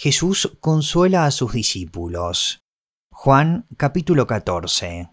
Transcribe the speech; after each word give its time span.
Jesús 0.00 0.56
consuela 0.60 1.24
a 1.24 1.32
sus 1.32 1.54
discípulos. 1.54 2.60
Juan 3.10 3.66
capítulo 3.76 4.28
14. 4.28 5.10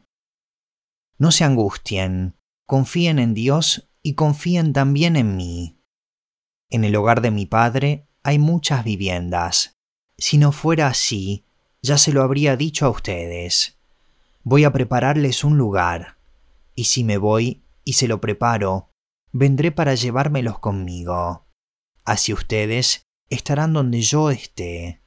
No 1.17 1.31
se 1.31 1.43
angustien, 1.43 2.37
confíen 2.67 3.17
en 3.17 3.33
Dios 3.33 3.89
y 4.03 4.13
confíen 4.13 4.73
también 4.73 5.15
en 5.15 5.37
mí. 5.37 5.79
En 6.69 6.83
el 6.83 6.95
hogar 6.95 7.21
de 7.21 7.31
mi 7.31 7.47
Padre 7.47 8.05
hay 8.21 8.37
muchas 8.37 8.83
viviendas. 8.83 9.73
Si 10.19 10.37
no 10.37 10.51
fuera 10.51 10.85
así, 10.85 11.45
ya 11.81 11.97
se 11.97 12.13
lo 12.13 12.21
habría 12.21 12.55
dicho 12.55 12.85
a 12.85 12.89
ustedes. 12.89 13.79
Voy 14.43 14.65
a 14.65 14.71
prepararles 14.71 15.43
un 15.43 15.57
lugar, 15.57 16.19
y 16.75 16.83
si 16.83 17.03
me 17.03 17.17
voy 17.17 17.63
y 17.83 17.93
se 17.93 18.07
lo 18.07 18.21
preparo, 18.21 18.91
vendré 19.31 19.71
para 19.71 19.95
llevármelos 19.95 20.59
conmigo. 20.59 21.47
Así 22.03 22.33
ustedes 22.33 23.04
estarán 23.29 23.73
donde 23.73 24.01
yo 24.01 24.29
esté. 24.29 25.01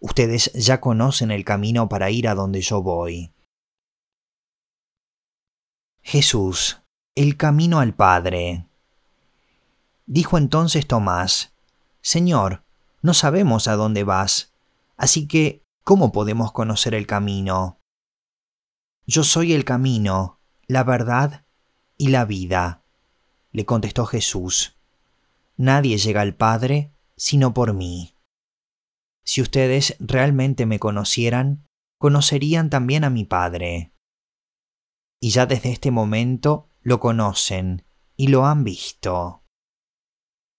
Ustedes 0.00 0.52
ya 0.52 0.80
conocen 0.80 1.30
el 1.30 1.44
camino 1.44 1.88
para 1.88 2.10
ir 2.10 2.28
a 2.28 2.34
donde 2.34 2.60
yo 2.60 2.82
voy. 2.82 3.32
Jesús, 6.02 6.82
el 7.14 7.36
camino 7.36 7.80
al 7.80 7.94
Padre. 7.94 8.68
Dijo 10.06 10.38
entonces 10.38 10.86
Tomás, 10.86 11.52
Señor, 12.00 12.62
no 13.02 13.14
sabemos 13.14 13.66
a 13.66 13.74
dónde 13.74 14.04
vas, 14.04 14.54
así 14.96 15.26
que, 15.26 15.64
¿cómo 15.82 16.12
podemos 16.12 16.52
conocer 16.52 16.94
el 16.94 17.06
camino? 17.06 17.80
Yo 19.06 19.24
soy 19.24 19.52
el 19.52 19.64
camino, 19.64 20.38
la 20.68 20.84
verdad 20.84 21.44
y 21.96 22.08
la 22.08 22.24
vida, 22.24 22.84
le 23.50 23.64
contestó 23.64 24.06
Jesús. 24.06 24.76
Nadie 25.56 25.98
llega 25.98 26.20
al 26.20 26.34
Padre 26.34 26.92
sino 27.16 27.54
por 27.54 27.74
mí. 27.74 28.14
Si 29.24 29.42
ustedes 29.42 29.96
realmente 29.98 30.66
me 30.66 30.78
conocieran, 30.78 31.66
conocerían 31.98 32.70
también 32.70 33.04
a 33.04 33.10
mi 33.10 33.24
Padre. 33.24 33.92
Y 35.20 35.30
ya 35.30 35.46
desde 35.46 35.72
este 35.72 35.90
momento 35.90 36.68
lo 36.82 37.00
conocen 37.00 37.84
y 38.16 38.28
lo 38.28 38.46
han 38.46 38.64
visto. 38.64 39.44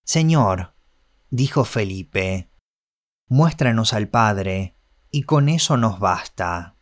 Señor, 0.03 0.75
dijo 1.29 1.65
Felipe, 1.65 2.51
muéstranos 3.27 3.93
al 3.93 4.09
Padre, 4.09 4.75
y 5.11 5.23
con 5.23 5.49
eso 5.49 5.77
nos 5.77 5.99
basta. 5.99 6.77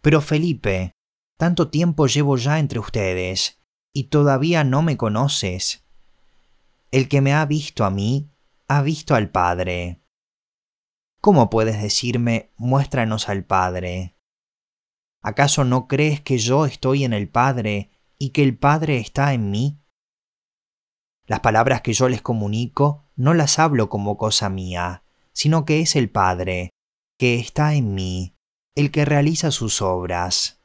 Pero 0.00 0.20
Felipe, 0.20 0.92
tanto 1.38 1.68
tiempo 1.68 2.06
llevo 2.06 2.36
ya 2.36 2.58
entre 2.58 2.78
ustedes, 2.78 3.60
y 3.92 4.04
todavía 4.04 4.64
no 4.64 4.82
me 4.82 4.96
conoces. 4.96 5.85
El 6.90 7.08
que 7.08 7.20
me 7.20 7.34
ha 7.34 7.44
visto 7.46 7.84
a 7.84 7.90
mí, 7.90 8.30
ha 8.68 8.82
visto 8.82 9.14
al 9.14 9.30
Padre. 9.30 10.02
¿Cómo 11.20 11.50
puedes 11.50 11.82
decirme, 11.82 12.52
muéstranos 12.56 13.28
al 13.28 13.44
Padre? 13.44 14.16
¿Acaso 15.20 15.64
no 15.64 15.88
crees 15.88 16.20
que 16.20 16.38
yo 16.38 16.66
estoy 16.66 17.04
en 17.04 17.12
el 17.12 17.28
Padre 17.28 17.90
y 18.18 18.30
que 18.30 18.44
el 18.44 18.56
Padre 18.56 18.98
está 18.98 19.34
en 19.34 19.50
mí? 19.50 19.80
Las 21.26 21.40
palabras 21.40 21.82
que 21.82 21.92
yo 21.92 22.08
les 22.08 22.22
comunico 22.22 23.10
no 23.16 23.34
las 23.34 23.58
hablo 23.58 23.88
como 23.88 24.16
cosa 24.16 24.48
mía, 24.48 25.02
sino 25.32 25.64
que 25.64 25.80
es 25.80 25.96
el 25.96 26.08
Padre, 26.08 26.70
que 27.18 27.40
está 27.40 27.74
en 27.74 27.94
mí, 27.94 28.36
el 28.76 28.92
que 28.92 29.04
realiza 29.04 29.50
sus 29.50 29.82
obras. 29.82 30.62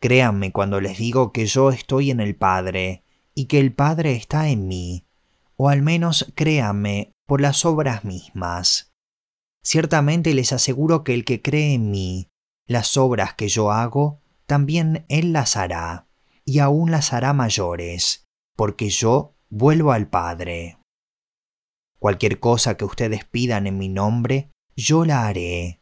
Créanme 0.00 0.52
cuando 0.52 0.82
les 0.82 0.98
digo 0.98 1.32
que 1.32 1.46
yo 1.46 1.70
estoy 1.70 2.10
en 2.10 2.20
el 2.20 2.36
Padre 2.36 3.04
y 3.38 3.44
que 3.44 3.60
el 3.60 3.72
Padre 3.72 4.16
está 4.16 4.48
en 4.48 4.66
mí, 4.66 5.06
o 5.54 5.68
al 5.68 5.80
menos 5.80 6.32
créanme 6.34 7.12
por 7.24 7.40
las 7.40 7.64
obras 7.64 8.04
mismas. 8.04 8.92
Ciertamente 9.62 10.34
les 10.34 10.52
aseguro 10.52 11.04
que 11.04 11.14
el 11.14 11.24
que 11.24 11.40
cree 11.40 11.72
en 11.74 11.88
mí, 11.92 12.26
las 12.66 12.96
obras 12.96 13.34
que 13.34 13.46
yo 13.46 13.70
hago, 13.70 14.20
también 14.46 15.06
él 15.08 15.32
las 15.32 15.56
hará, 15.56 16.08
y 16.44 16.58
aún 16.58 16.90
las 16.90 17.12
hará 17.12 17.32
mayores, 17.32 18.26
porque 18.56 18.88
yo 18.88 19.36
vuelvo 19.50 19.92
al 19.92 20.08
Padre. 20.08 20.78
Cualquier 22.00 22.40
cosa 22.40 22.76
que 22.76 22.86
ustedes 22.86 23.24
pidan 23.24 23.68
en 23.68 23.78
mi 23.78 23.88
nombre, 23.88 24.50
yo 24.74 25.04
la 25.04 25.28
haré. 25.28 25.80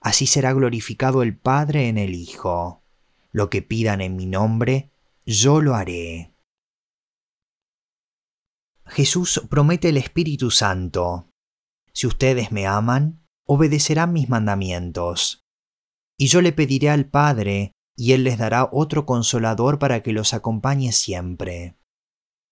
Así 0.00 0.26
será 0.26 0.54
glorificado 0.54 1.22
el 1.22 1.36
Padre 1.36 1.88
en 1.88 1.98
el 1.98 2.14
Hijo. 2.14 2.82
Lo 3.30 3.50
que 3.50 3.60
pidan 3.60 4.00
en 4.00 4.16
mi 4.16 4.24
nombre, 4.24 4.90
yo 5.26 5.60
lo 5.60 5.74
haré. 5.74 6.33
Jesús 8.94 9.42
promete 9.50 9.88
el 9.88 9.96
Espíritu 9.96 10.52
Santo. 10.52 11.28
Si 11.92 12.06
ustedes 12.06 12.52
me 12.52 12.68
aman, 12.68 13.26
obedecerán 13.44 14.12
mis 14.12 14.28
mandamientos. 14.28 15.42
Y 16.16 16.28
yo 16.28 16.40
le 16.40 16.52
pediré 16.52 16.90
al 16.90 17.10
Padre, 17.10 17.72
y 17.96 18.12
Él 18.12 18.22
les 18.22 18.38
dará 18.38 18.68
otro 18.70 19.04
consolador 19.04 19.80
para 19.80 20.00
que 20.00 20.12
los 20.12 20.32
acompañe 20.32 20.92
siempre. 20.92 21.76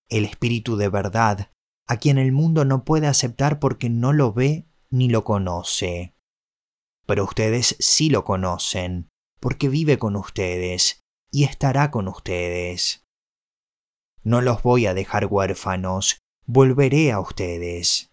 El 0.09 0.25
Espíritu 0.25 0.77
de 0.77 0.89
verdad, 0.89 1.53
a 1.87 1.99
quien 1.99 2.19
el 2.19 2.33
mundo 2.33 2.65
no 2.65 2.85
puede 2.85 3.07
aceptar 3.07 3.61
porque 3.61 3.89
no 3.89 4.13
lo 4.13 4.33
ve 4.33 4.67
ni 4.91 5.09
lo 5.09 5.23
conoce. 5.23 6.17
Pero 7.07 7.23
ustedes 7.23 7.77
sí 7.79 8.11
lo 8.11 8.25
conocen, 8.25 9.09
porque 9.39 9.69
vive 9.69 9.97
con 9.97 10.17
ustedes 10.17 11.05
y 11.31 11.45
estará 11.45 11.93
con 11.93 12.09
ustedes. 12.09 13.07
No 14.25 14.41
los 14.41 14.65
voy 14.65 14.87
a 14.87 14.95
dejar 14.95 15.27
huérfanos, 15.27 16.22
volveré 16.47 17.13
a 17.13 17.21
ustedes. 17.21 18.11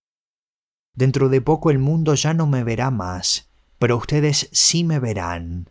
Dentro 0.94 1.30
de 1.30 1.42
poco 1.42 1.72
el 1.72 1.80
mundo 1.80 2.16
ya 2.16 2.34
no 2.34 2.48
me 2.48 2.64
verá 2.64 2.92
más, 2.92 3.50
pero 3.78 3.98
ustedes 3.98 4.50
sí 4.52 4.84
me 4.84 5.00
verán, 5.00 5.70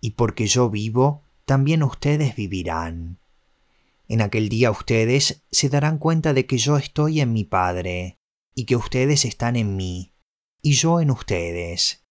y 0.00 0.10
porque 0.10 0.46
yo 0.46 0.70
vivo, 0.70 1.22
también 1.44 1.82
ustedes 1.82 2.36
vivirán. 2.36 3.18
En 4.08 4.20
aquel 4.22 4.48
día 4.48 4.70
ustedes 4.70 5.42
se 5.50 5.68
darán 5.68 5.98
cuenta 5.98 6.32
de 6.32 6.46
que 6.46 6.58
yo 6.58 6.76
estoy 6.76 7.20
en 7.20 7.32
mi 7.32 7.44
Padre, 7.44 8.18
y 8.54 8.64
que 8.64 8.76
ustedes 8.76 9.24
están 9.24 9.56
en 9.56 9.76
mí, 9.76 10.12
y 10.62 10.72
yo 10.72 11.00
en 11.00 11.10
ustedes. 11.10 12.04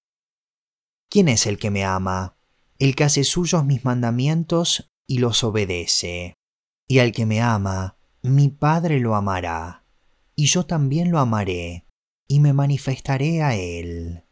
¿Quién 1.10 1.28
es 1.28 1.46
el 1.46 1.58
que 1.58 1.70
me 1.70 1.86
ama? 1.86 2.38
El 2.80 2.96
que 2.96 3.04
hace 3.04 3.24
suyos 3.24 3.66
mis 3.66 3.86
mandamientos 3.86 4.90
y 5.08 5.20
los 5.20 5.44
obedece. 5.44 6.36
Y 6.88 7.00
al 7.00 7.12
que 7.12 7.26
me 7.26 7.42
ama, 7.42 7.97
mi 8.28 8.50
Padre 8.50 9.00
lo 9.00 9.16
amará, 9.16 9.86
y 10.36 10.46
yo 10.46 10.66
también 10.66 11.12
lo 11.12 11.20
amaré, 11.20 11.88
y 12.28 12.40
me 12.40 12.54
manifestaré 12.54 13.42
a 13.42 13.56
él. 13.56 14.24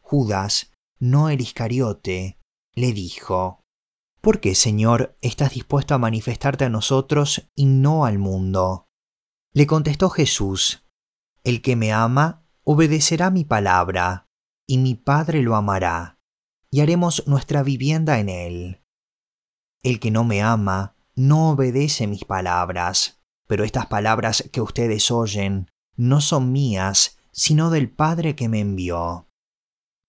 Judas, 0.00 0.72
no 0.98 1.28
el 1.28 1.40
Iscariote, 1.40 2.38
le 2.74 2.92
dijo, 2.92 3.60
¿Por 4.20 4.40
qué, 4.40 4.54
Señor, 4.54 5.16
estás 5.22 5.52
dispuesto 5.54 5.94
a 5.94 5.98
manifestarte 5.98 6.64
a 6.64 6.68
nosotros 6.68 7.48
y 7.54 7.66
no 7.66 8.04
al 8.04 8.18
mundo? 8.18 8.86
Le 9.52 9.66
contestó 9.66 10.10
Jesús, 10.10 10.84
El 11.42 11.62
que 11.62 11.74
me 11.74 11.92
ama, 11.92 12.44
obedecerá 12.64 13.30
mi 13.30 13.44
palabra, 13.44 14.26
y 14.66 14.78
mi 14.78 14.94
Padre 14.94 15.42
lo 15.42 15.56
amará, 15.56 16.18
y 16.70 16.80
haremos 16.80 17.26
nuestra 17.26 17.62
vivienda 17.62 18.20
en 18.20 18.28
él. 18.28 18.82
El 19.82 19.98
que 19.98 20.10
no 20.10 20.24
me 20.24 20.42
ama, 20.42 20.94
no 21.20 21.50
obedece 21.50 22.06
mis 22.06 22.24
palabras, 22.24 23.20
pero 23.46 23.62
estas 23.64 23.86
palabras 23.86 24.48
que 24.52 24.62
ustedes 24.62 25.10
oyen 25.10 25.70
no 25.94 26.22
son 26.22 26.50
mías, 26.50 27.18
sino 27.30 27.68
del 27.68 27.90
Padre 27.90 28.34
que 28.34 28.48
me 28.48 28.60
envió. 28.60 29.28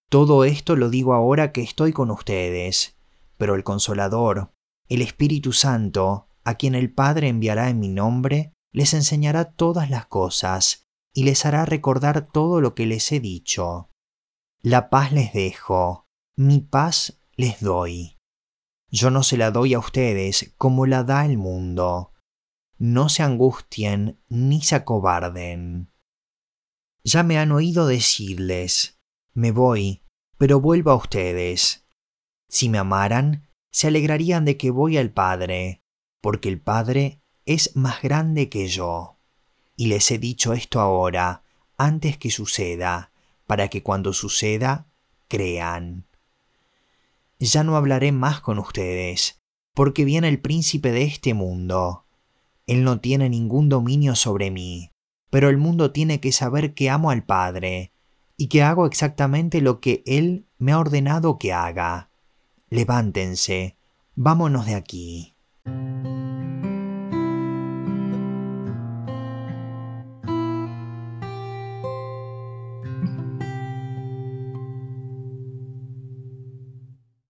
Todo 0.09 0.45
esto 0.45 0.77
lo 0.77 0.89
digo 0.89 1.13
ahora 1.13 1.51
que 1.51 1.63
estoy 1.63 1.91
con 1.91 2.12
ustedes, 2.12 2.97
pero 3.38 3.56
el 3.56 3.65
Consolador, 3.65 4.53
el 4.88 5.01
Espíritu 5.01 5.51
Santo, 5.51 6.30
a 6.45 6.56
quien 6.56 6.75
el 6.75 6.94
Padre 6.94 7.27
enviará 7.27 7.69
en 7.69 7.80
mi 7.80 7.89
nombre, 7.89 8.53
les 8.71 8.94
enseñará 8.94 9.51
todas 9.51 9.89
las 9.89 10.06
cosas 10.06 10.88
y 11.13 11.25
les 11.25 11.45
hará 11.45 11.65
recordar 11.65 12.25
todo 12.25 12.62
lo 12.62 12.74
que 12.74 12.86
les 12.86 13.12
he 13.12 13.19
dicho. 13.19 13.89
La 14.62 14.89
paz 14.89 15.12
les 15.12 15.33
dejo, 15.33 16.07
mi 16.38 16.62
paz 16.62 17.19
les 17.36 17.59
doy. 17.59 18.20
Yo 18.91 19.09
no 19.09 19.23
se 19.23 19.38
la 19.38 19.51
doy 19.51 19.73
a 19.73 19.79
ustedes 19.79 20.53
como 20.57 20.85
la 20.85 21.03
da 21.03 21.25
el 21.25 21.38
mundo. 21.38 22.11
No 22.77 23.07
se 23.07 23.23
angustien 23.23 24.19
ni 24.27 24.61
se 24.61 24.75
acobarden. 24.75 25.89
Ya 27.03 27.23
me 27.23 27.38
han 27.38 27.53
oído 27.53 27.88
decirles, 27.88 28.99
me 29.33 29.51
voy, 29.51 30.01
pero 30.38 30.59
vuelvo 30.59 30.91
a 30.91 30.95
ustedes. 30.95 31.85
Si 32.49 32.67
me 32.67 32.79
amaran, 32.79 33.47
se 33.71 33.88
alegrarían 33.88 34.43
de 34.43 34.57
que 34.57 34.71
voy 34.71 34.97
al 34.97 35.11
Padre, 35.11 35.81
porque 36.19 36.49
el 36.49 36.59
Padre 36.59 37.21
es 37.45 37.75
más 37.77 38.01
grande 38.01 38.49
que 38.49 38.67
yo. 38.67 39.19
Y 39.77 39.88
les 39.88 40.11
he 40.11 40.17
dicho 40.17 40.51
esto 40.51 40.81
ahora, 40.81 41.43
antes 41.77 42.17
que 42.17 42.29
suceda, 42.29 43.11
para 43.47 43.69
que 43.69 43.83
cuando 43.83 44.11
suceda, 44.11 44.89
crean 45.29 46.05
ya 47.49 47.63
no 47.63 47.75
hablaré 47.75 48.11
más 48.11 48.41
con 48.41 48.59
ustedes, 48.59 49.41
porque 49.73 50.05
viene 50.05 50.27
el 50.27 50.39
príncipe 50.39 50.91
de 50.91 51.03
este 51.03 51.33
mundo. 51.33 52.05
Él 52.67 52.83
no 52.83 52.99
tiene 52.99 53.29
ningún 53.29 53.69
dominio 53.69 54.15
sobre 54.15 54.51
mí, 54.51 54.91
pero 55.29 55.49
el 55.49 55.57
mundo 55.57 55.91
tiene 55.91 56.19
que 56.19 56.31
saber 56.31 56.73
que 56.73 56.89
amo 56.89 57.09
al 57.09 57.23
Padre 57.23 57.91
y 58.38 58.47
que 58.47 58.63
hago 58.63 58.85
exactamente 58.85 59.61
lo 59.61 59.79
que 59.79 60.03
Él 60.05 60.45
me 60.57 60.71
ha 60.71 60.79
ordenado 60.79 61.38
que 61.39 61.53
haga. 61.53 62.11
Levántense, 62.69 63.77
vámonos 64.15 64.65
de 64.65 64.75
aquí. 64.75 65.35